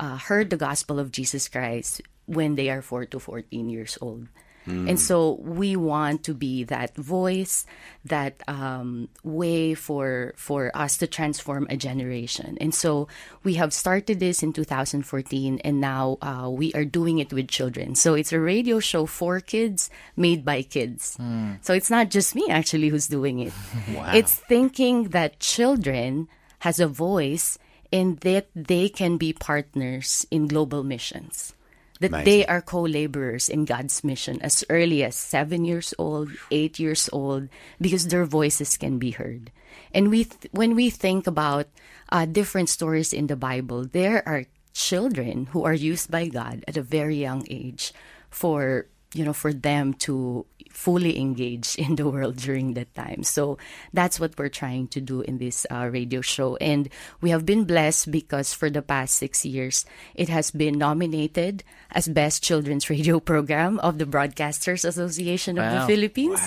uh, 0.00 0.16
heard 0.16 0.50
the 0.50 0.56
gospel 0.56 0.98
of 0.98 1.12
jesus 1.12 1.48
christ 1.48 2.00
when 2.26 2.54
they 2.54 2.70
are 2.70 2.82
4 2.82 3.06
to 3.06 3.18
14 3.18 3.68
years 3.68 3.98
old. 4.00 4.28
And 4.64 4.94
so 4.94 5.42
we 5.42 5.74
want 5.74 6.22
to 6.30 6.34
be 6.34 6.62
that 6.70 6.94
voice 6.94 7.66
that 8.04 8.38
um, 8.46 9.08
way 9.24 9.74
for 9.74 10.34
for 10.38 10.70
us 10.70 10.98
to 10.98 11.08
transform 11.10 11.66
a 11.68 11.74
generation. 11.76 12.58
And 12.62 12.70
so 12.72 13.08
we 13.42 13.54
have 13.58 13.74
started 13.74 14.20
this 14.22 14.40
in 14.40 14.52
2014 14.54 15.58
and 15.66 15.80
now 15.80 16.16
uh, 16.22 16.46
we 16.48 16.72
are 16.74 16.84
doing 16.86 17.18
it 17.18 17.32
with 17.32 17.48
children. 17.50 17.96
So 17.98 18.14
it's 18.14 18.32
a 18.32 18.38
radio 18.38 18.78
show 18.78 19.04
for 19.04 19.40
kids 19.42 19.90
made 20.14 20.44
by 20.46 20.62
kids. 20.62 21.18
So 21.62 21.74
it's 21.74 21.90
not 21.90 22.10
just 22.14 22.36
me 22.38 22.46
actually 22.48 22.86
who's 22.86 23.08
doing 23.10 23.40
it. 23.40 23.52
It's 24.14 24.34
thinking 24.46 25.10
that 25.10 25.40
children 25.42 26.28
has 26.60 26.78
a 26.78 26.86
voice 26.86 27.58
and 27.92 28.18
that 28.20 28.48
they 28.56 28.88
can 28.88 29.16
be 29.18 29.32
partners 29.32 30.26
in 30.30 30.48
global 30.48 30.82
missions 30.82 31.54
that 32.02 32.24
they 32.24 32.44
are 32.46 32.60
co-laborers 32.60 33.48
in 33.48 33.64
God's 33.64 34.04
mission 34.04 34.42
as 34.42 34.64
early 34.68 35.02
as 35.04 35.14
seven 35.14 35.64
years 35.64 35.94
old, 35.98 36.30
eight 36.50 36.78
years 36.78 37.08
old, 37.12 37.48
because 37.80 38.08
their 38.08 38.26
voices 38.26 38.76
can 38.76 38.98
be 38.98 39.12
heard. 39.12 39.50
And 39.94 40.10
we, 40.10 40.24
th- 40.24 40.50
when 40.50 40.74
we 40.74 40.90
think 40.90 41.26
about 41.26 41.68
uh, 42.10 42.26
different 42.26 42.68
stories 42.68 43.12
in 43.12 43.28
the 43.28 43.36
Bible, 43.36 43.86
there 43.86 44.26
are 44.26 44.44
children 44.74 45.46
who 45.54 45.64
are 45.64 45.74
used 45.74 46.10
by 46.10 46.28
God 46.28 46.64
at 46.66 46.76
a 46.76 46.82
very 46.82 47.16
young 47.16 47.46
age 47.48 47.92
for 48.28 48.86
you 49.14 49.24
know, 49.24 49.32
for 49.32 49.52
them 49.52 49.94
to 49.94 50.46
fully 50.70 51.20
engage 51.20 51.74
in 51.78 51.96
the 51.96 52.08
world 52.08 52.36
during 52.36 52.72
that 52.74 52.94
time. 52.94 53.22
So 53.22 53.58
that's 53.92 54.18
what 54.18 54.38
we're 54.38 54.48
trying 54.48 54.88
to 54.88 55.00
do 55.00 55.20
in 55.20 55.36
this 55.38 55.66
uh, 55.70 55.90
radio 55.92 56.22
show. 56.22 56.56
And 56.56 56.88
we 57.20 57.28
have 57.30 57.44
been 57.44 57.64
blessed 57.64 58.10
because 58.10 58.54
for 58.54 58.70
the 58.70 58.80
past 58.80 59.16
six 59.16 59.44
years, 59.44 59.84
it 60.14 60.28
has 60.30 60.50
been 60.50 60.78
nominated 60.78 61.62
as 61.90 62.08
Best 62.08 62.42
Children's 62.42 62.88
Radio 62.90 63.20
Program 63.20 63.78
of 63.80 63.98
the 63.98 64.06
Broadcasters 64.06 64.84
Association 64.84 65.58
of 65.58 65.64
Wow. 65.64 65.80
the 65.80 65.86
Philippines. 65.92 66.40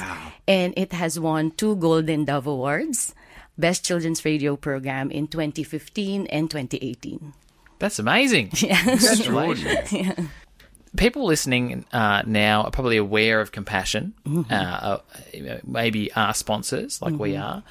And 0.48 0.74
it 0.76 0.92
has 0.94 1.20
won 1.20 1.52
two 1.52 1.76
Golden 1.76 2.26
Dove 2.26 2.48
Awards. 2.48 3.14
Best 3.58 3.86
Children's 3.86 4.26
Radio 4.26 4.58
Program 4.58 5.12
in 5.12 5.28
2015 5.28 6.28
and 6.28 6.50
2018. 6.50 7.34
That's 7.80 8.00
amazing. 8.00 8.50
Congratulations. 8.56 10.30
People 10.98 11.26
listening 11.26 11.86
uh, 11.92 12.24
now 12.26 12.64
are 12.64 12.72
probably 12.72 12.98
aware 12.98 13.42
of 13.42 13.52
Compassion, 13.52 14.14
Mm-hmm. 14.26 14.52
uh, 14.52 14.98
uh, 15.54 15.60
maybe 15.66 16.12
are 16.14 16.34
sponsors 16.34 17.02
like 17.02 17.18
we 17.18 17.36
are. 17.36 17.64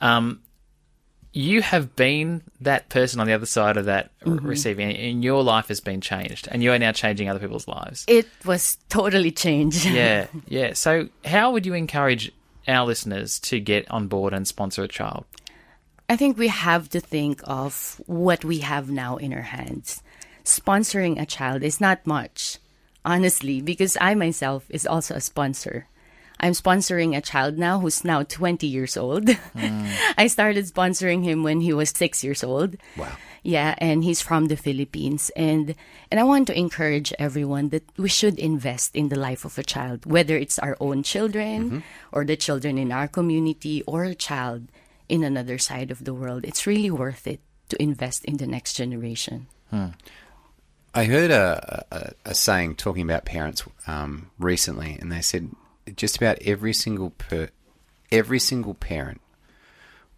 Um, 0.00 0.40
you 1.32 1.62
have 1.62 1.94
been 1.94 2.42
that 2.60 2.88
person 2.88 3.20
on 3.20 3.26
the 3.28 3.32
other 3.34 3.46
side 3.46 3.76
of 3.76 3.84
that 3.86 4.10
Mm-hmm. 4.20 4.46
receiving, 4.46 4.90
and 4.96 5.22
your 5.24 5.42
life 5.42 5.68
has 5.68 5.80
been 5.80 6.00
changed, 6.00 6.48
and 6.50 6.62
you 6.62 6.72
are 6.72 6.78
now 6.78 6.92
changing 6.92 7.28
other 7.28 7.38
people's 7.38 7.68
lives. 7.68 8.04
It 8.08 8.26
was 8.44 8.76
totally 8.88 9.30
changed. 9.30 9.84
yeah, 9.86 10.26
yeah. 10.48 10.72
So, 10.74 11.08
how 11.24 11.52
would 11.52 11.64
you 11.66 11.74
encourage 11.74 12.32
our 12.68 12.84
listeners 12.86 13.38
to 13.40 13.60
get 13.60 13.90
on 13.90 14.08
board 14.08 14.32
and 14.34 14.46
sponsor 14.46 14.82
a 14.82 14.88
child? 14.88 15.24
I 16.08 16.16
think 16.16 16.36
we 16.36 16.48
have 16.48 16.88
to 16.90 17.00
think 17.00 17.40
of 17.44 18.00
what 18.06 18.44
we 18.44 18.58
have 18.58 18.90
now 18.90 19.16
in 19.16 19.32
our 19.32 19.42
hands. 19.42 20.02
Sponsoring 20.44 21.20
a 21.20 21.24
child 21.26 21.62
is 21.62 21.80
not 21.80 22.04
much, 22.06 22.58
honestly, 23.04 23.60
because 23.60 23.96
I 24.00 24.14
myself 24.14 24.66
is 24.68 24.86
also 24.86 25.14
a 25.14 25.20
sponsor. 25.20 25.86
I'm 26.40 26.52
sponsoring 26.52 27.16
a 27.16 27.20
child 27.20 27.58
now 27.58 27.80
who's 27.80 28.02
now 28.02 28.22
20 28.22 28.66
years 28.66 28.96
old. 28.96 29.28
Hmm. 29.28 29.92
I 30.18 30.26
started 30.26 30.64
sponsoring 30.66 31.22
him 31.22 31.42
when 31.42 31.60
he 31.60 31.72
was 31.72 31.90
6 31.90 32.24
years 32.24 32.42
old. 32.42 32.76
Wow. 32.96 33.12
Yeah, 33.42 33.74
and 33.78 34.04
he's 34.04 34.20
from 34.20 34.46
the 34.46 34.56
Philippines 34.56 35.30
and 35.34 35.74
and 36.10 36.20
I 36.20 36.24
want 36.24 36.46
to 36.48 36.58
encourage 36.58 37.12
everyone 37.18 37.70
that 37.70 37.84
we 37.96 38.08
should 38.08 38.38
invest 38.38 38.94
in 38.94 39.08
the 39.08 39.16
life 39.16 39.44
of 39.44 39.56
a 39.56 39.64
child, 39.64 40.04
whether 40.04 40.36
it's 40.36 40.58
our 40.58 40.76
own 40.80 41.02
children 41.02 41.56
mm-hmm. 41.64 41.78
or 42.12 42.24
the 42.24 42.36
children 42.36 42.76
in 42.76 42.92
our 42.92 43.08
community 43.08 43.82
or 43.84 44.04
a 44.04 44.14
child 44.14 44.68
in 45.08 45.24
another 45.24 45.56
side 45.56 45.90
of 45.90 46.04
the 46.04 46.12
world. 46.12 46.44
It's 46.44 46.66
really 46.66 46.90
worth 46.90 47.26
it 47.26 47.40
to 47.70 47.80
invest 47.80 48.24
in 48.24 48.36
the 48.36 48.46
next 48.46 48.74
generation. 48.74 49.46
Hmm. 49.70 49.96
I 50.94 51.04
heard 51.04 51.30
a, 51.30 51.84
a, 51.90 52.30
a 52.30 52.34
saying 52.34 52.76
talking 52.76 53.02
about 53.02 53.24
parents 53.24 53.62
um, 53.86 54.30
recently, 54.38 54.96
and 55.00 55.10
they 55.12 55.20
said 55.20 55.50
just 55.96 56.16
about 56.16 56.38
every 56.42 56.72
single 56.72 57.10
per, 57.10 57.48
every 58.10 58.38
single 58.38 58.74
parent 58.74 59.20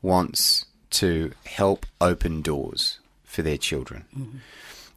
wants 0.00 0.66
to 0.90 1.32
help 1.44 1.86
open 2.00 2.42
doors 2.42 2.98
for 3.24 3.42
their 3.42 3.56
children. 3.56 4.04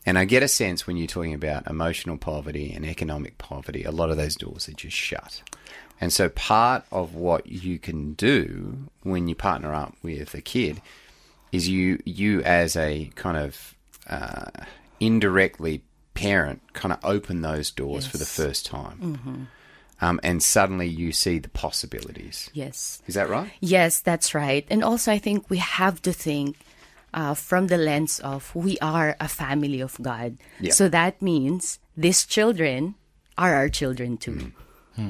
And 0.05 0.19
I 0.19 0.25
get 0.25 0.43
a 0.43 0.47
sense 0.47 0.85
when 0.85 0.97
you're 0.97 1.07
talking 1.07 1.33
about 1.33 1.67
emotional 1.67 2.17
poverty 2.17 2.71
and 2.71 2.85
economic 2.85 3.37
poverty, 3.37 3.83
a 3.83 3.91
lot 3.91 4.09
of 4.11 4.17
those 4.17 4.35
doors 4.35 4.69
are 4.69 4.73
just 4.73 4.95
shut. 4.95 5.41
And 5.99 6.11
so 6.11 6.29
part 6.29 6.83
of 6.91 7.15
what 7.15 7.47
you 7.47 7.79
can 7.79 8.13
do 8.13 8.89
when 9.03 9.27
you 9.27 9.35
partner 9.35 9.73
up 9.73 9.95
with 10.03 10.33
a 10.33 10.41
kid 10.41 10.81
is 11.51 11.69
you 11.69 12.01
you 12.05 12.41
as 12.43 12.75
a 12.75 13.09
kind 13.15 13.37
of 13.37 13.75
uh, 14.09 14.51
indirectly 14.99 15.83
parent 16.13 16.61
kind 16.73 16.93
of 16.93 16.99
open 17.03 17.41
those 17.41 17.71
doors 17.71 18.07
for 18.07 18.17
the 18.17 18.25
first 18.25 18.65
time. 18.65 19.49
Um, 20.01 20.19
and 20.23 20.43
suddenly 20.43 20.87
you 20.87 21.11
see 21.11 21.39
the 21.39 21.49
possibilities. 21.49 22.49
Yes. 22.53 23.01
Is 23.07 23.15
that 23.15 23.29
right? 23.29 23.51
Yes, 23.61 24.01
that's 24.01 24.35
right. 24.35 24.65
And 24.69 24.83
also, 24.83 25.11
I 25.11 25.19
think 25.19 25.49
we 25.49 25.57
have 25.57 26.01
to 26.01 26.11
think 26.11 26.57
uh, 27.13 27.33
from 27.33 27.67
the 27.67 27.77
lens 27.77 28.19
of 28.19 28.53
we 28.53 28.77
are 28.79 29.15
a 29.19 29.27
family 29.29 29.79
of 29.79 29.97
God. 30.01 30.37
Yeah. 30.59 30.73
So 30.73 30.89
that 30.89 31.21
means 31.21 31.79
these 31.95 32.25
children 32.25 32.95
are 33.37 33.55
our 33.55 33.69
children 33.69 34.17
too. 34.17 34.51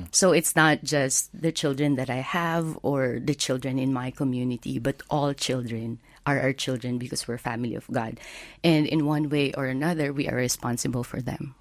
So 0.10 0.32
it's 0.32 0.56
not 0.56 0.84
just 0.84 1.30
the 1.40 1.52
children 1.52 1.94
that 1.96 2.10
I 2.10 2.16
have 2.26 2.80
or 2.82 3.20
the 3.22 3.36
children 3.36 3.78
in 3.78 3.94
my 3.94 4.10
community, 4.10 4.80
but 4.80 5.04
all 5.12 5.32
children 5.34 6.00
are 6.26 6.40
our 6.40 6.54
children 6.54 6.98
because 6.98 7.28
we're 7.28 7.38
family 7.38 7.76
of 7.76 7.88
God. 7.92 8.20
And 8.64 8.88
in 8.88 9.06
one 9.06 9.30
way 9.30 9.54
or 9.54 9.66
another, 9.66 10.12
we 10.12 10.28
are 10.28 10.36
responsible 10.36 11.04
for 11.04 11.22
them. 11.22 11.56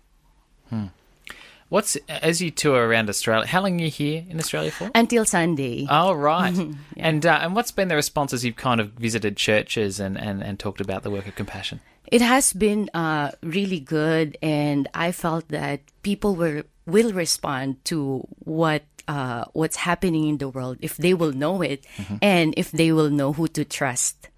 What's 1.69 1.97
as 2.09 2.43
you 2.43 2.51
tour 2.51 2.87
around 2.87 3.09
Australia? 3.09 3.47
How 3.47 3.63
long 3.63 3.81
are 3.81 3.85
you 3.85 3.91
here 3.91 4.25
in 4.29 4.39
Australia 4.39 4.71
for? 4.71 4.91
Until 4.95 5.25
Sunday. 5.25 5.87
Oh 5.91 6.13
right, 6.13 6.55
and 6.97 7.27
uh, 7.27 7.39
and 7.43 7.55
what's 7.55 7.71
been 7.71 7.89
the 7.89 7.97
response 7.97 8.33
as 8.33 8.45
you've 8.45 8.57
kind 8.57 8.81
of 8.81 8.91
visited 8.93 9.37
churches 9.37 9.99
and, 9.99 10.19
and, 10.19 10.43
and 10.43 10.59
talked 10.59 10.81
about 10.81 11.03
the 11.03 11.11
work 11.11 11.27
of 11.27 11.35
compassion? 11.35 11.81
It 12.07 12.21
has 12.21 12.53
been 12.53 12.91
uh, 12.93 13.33
really 13.43 13.81
good, 13.81 14.37
and 14.43 14.89
I 14.95 15.11
felt 15.11 15.49
that 15.49 15.81
people 16.03 16.37
were 16.37 16.65
will 16.87 17.13
respond 17.13 17.83
to 17.87 18.29
what 18.45 18.85
uh, 19.09 19.47
what's 19.53 19.77
happening 19.77 20.29
in 20.29 20.39
the 20.39 20.51
world 20.51 20.77
if 20.81 20.97
they 20.99 21.15
will 21.15 21.33
know 21.33 21.63
it, 21.63 21.87
and 22.21 22.55
if 22.57 22.71
they 22.73 22.93
will 22.93 23.11
know 23.11 23.33
who 23.33 23.49
to 23.49 23.65
trust. 23.65 24.29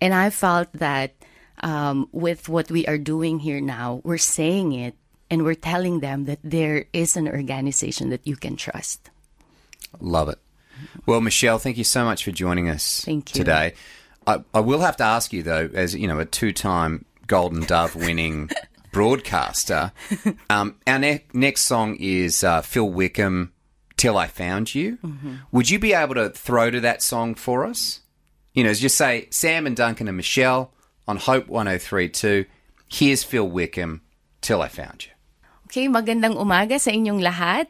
And 0.00 0.14
I 0.14 0.30
felt 0.30 0.72
that 0.74 1.14
um, 1.60 2.08
with 2.12 2.48
what 2.48 2.70
we 2.70 2.86
are 2.86 2.98
doing 2.98 3.38
here 3.40 3.60
now, 3.60 4.00
we're 4.04 4.18
saying 4.18 4.72
it, 4.72 4.94
and 5.30 5.44
we're 5.44 5.54
telling 5.54 6.00
them 6.00 6.24
that 6.26 6.38
there 6.42 6.86
is 6.92 7.16
an 7.16 7.28
organization 7.28 8.10
that 8.10 8.26
you 8.26 8.36
can 8.36 8.56
trust. 8.56 9.10
Love 10.00 10.28
it. 10.28 10.38
Well, 11.06 11.20
Michelle, 11.20 11.58
thank 11.58 11.76
you 11.76 11.84
so 11.84 12.04
much 12.04 12.24
for 12.24 12.30
joining 12.30 12.68
us 12.68 13.02
Thank 13.04 13.34
you. 13.34 13.38
today. 13.38 13.74
I, 14.26 14.44
I 14.54 14.60
will 14.60 14.80
have 14.80 14.96
to 14.98 15.04
ask 15.04 15.32
you 15.32 15.42
though, 15.42 15.68
as 15.74 15.94
you 15.94 16.06
know, 16.06 16.20
a 16.20 16.24
two-time 16.24 17.04
Golden 17.26 17.62
Dove 17.62 17.96
winning 17.96 18.50
broadcaster. 18.92 19.92
Um, 20.50 20.76
our 20.86 20.98
ne- 20.98 21.24
next 21.32 21.62
song 21.62 21.96
is 21.98 22.44
uh, 22.44 22.62
Phil 22.62 22.88
Wickham, 22.88 23.52
"Till 23.96 24.16
I 24.16 24.26
Found 24.28 24.74
You." 24.74 24.98
Mm-hmm. 24.98 25.34
Would 25.52 25.70
you 25.70 25.78
be 25.78 25.92
able 25.92 26.14
to 26.14 26.30
throw 26.30 26.70
to 26.70 26.80
that 26.80 27.02
song 27.02 27.34
for 27.34 27.64
us? 27.64 28.00
You 28.54 28.64
know, 28.64 28.74
just 28.74 28.96
say 28.96 29.28
Sam 29.30 29.66
and 29.66 29.76
Duncan 29.76 30.08
and 30.08 30.16
Michelle 30.16 30.72
on 31.06 31.16
Hope 31.16 31.48
1032. 31.48 32.44
Here's 32.88 33.22
Phil 33.22 33.46
Wickham, 33.48 34.00
"Till 34.40 34.62
I 34.62 34.68
Found 34.68 35.06
You." 35.06 35.12
Okay, 35.68 35.86
magandang 35.88 36.40
umaga 36.40 36.80
sa 36.80 36.90
inyong 36.90 37.20
lahat. 37.20 37.68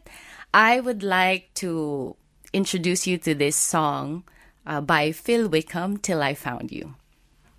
I 0.54 0.78
would 0.80 1.02
like 1.02 1.50
to 1.60 2.14
introduce 2.54 3.06
you 3.06 3.18
to 3.18 3.34
this 3.34 3.56
song 3.56 4.22
uh, 4.64 4.80
by 4.80 5.12
Phil 5.12 5.48
Wickham, 5.50 5.98
Till 5.98 6.22
I 6.22 6.32
Found 6.34 6.70
You. 6.72 6.94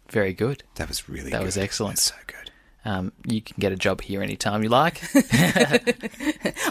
Very 0.10 0.34
good. 0.34 0.64
That 0.76 0.88
was 0.90 1.06
really 1.08 1.30
That 1.30 1.46
good. 1.46 1.54
was 1.54 1.58
excellent. 1.58 1.98
That's 2.02 2.16
so 2.16 2.18
good. 2.26 2.49
Um, 2.86 3.12
you 3.28 3.42
can 3.42 3.58
get 3.60 3.74
a 3.74 3.76
job 3.76 4.00
here 4.02 4.24
anytime 4.24 4.64
you 4.64 4.70
like. 4.70 5.02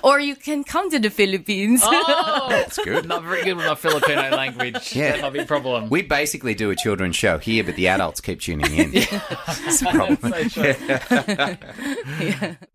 Or 0.02 0.18
you 0.20 0.36
can 0.36 0.62
come 0.64 0.90
to 0.90 0.98
the 0.98 1.10
Philippines. 1.10 1.80
oh, 1.84 2.46
That's 2.50 2.78
good. 2.78 3.06
not 3.06 3.22
very 3.24 3.42
good 3.44 3.56
with 3.56 3.66
my 3.66 3.74
Filipino 3.74 4.30
language. 4.36 4.94
Yeah. 4.94 5.12
that 5.12 5.22
might 5.22 5.32
be 5.32 5.38
a 5.40 5.44
problem. 5.44 5.88
We 5.90 6.02
basically 6.02 6.54
do 6.54 6.70
a 6.70 6.76
children's 6.76 7.16
show 7.16 7.38
here, 7.38 7.64
but 7.64 7.74
the 7.76 7.88
adults 7.88 8.20
keep 8.20 8.40
tuning 8.40 8.72
in. 8.74 8.90
That's 8.92 9.80
the 9.80 9.90
problem. 9.92 10.16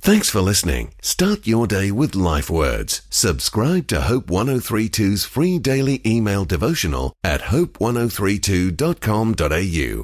Thanks 0.01 0.29
for 0.29 0.41
listening. 0.41 0.93
Start 1.01 1.47
your 1.47 1.65
day 1.65 1.91
with 1.91 2.13
life 2.15 2.49
words. 2.49 3.01
Subscribe 3.09 3.87
to 3.87 4.01
Hope 4.01 4.27
1032's 4.27 5.23
free 5.25 5.59
daily 5.59 6.01
email 6.05 6.43
devotional 6.45 7.13
at 7.23 7.41
hope1032.com.au. 7.41 10.01